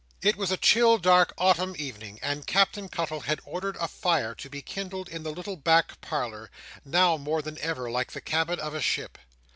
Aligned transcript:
It 0.23 0.35
was 0.35 0.49
a 0.49 0.57
chill 0.57 0.97
dark 0.97 1.31
autumn 1.37 1.75
evening, 1.77 2.17
and 2.23 2.47
Captain 2.47 2.89
Cuttle 2.89 3.19
had 3.19 3.39
ordered 3.45 3.75
a 3.79 3.87
fire 3.87 4.33
to 4.33 4.49
be 4.49 4.63
kindled 4.63 5.07
in 5.07 5.21
the 5.21 5.29
little 5.31 5.57
back 5.57 6.01
parlour, 6.01 6.49
now 6.83 7.17
more 7.17 7.43
than 7.43 7.59
ever 7.59 7.91
like 7.91 8.13
the 8.13 8.19
cabin 8.21 8.59
of 8.59 8.73
a 8.73 8.81
ship. 8.81 9.19